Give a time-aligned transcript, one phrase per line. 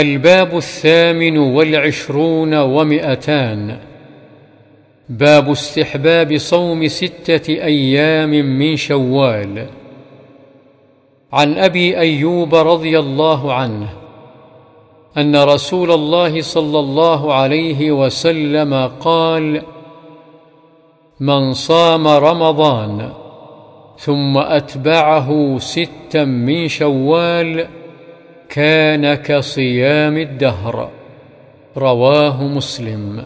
[0.00, 3.78] الباب الثامن والعشرون ومئتان.
[5.08, 9.66] باب استحباب صوم ستة أيام من شوال.
[11.32, 13.88] عن أبي أيوب رضي الله عنه
[15.16, 19.62] أن رسول الله صلى الله عليه وسلم قال
[21.20, 23.12] من صام رمضان
[23.98, 27.66] ثم أتبعه ستا من شوال
[28.48, 30.90] كان كصيام الدهر.
[31.76, 33.24] رواه مسلم.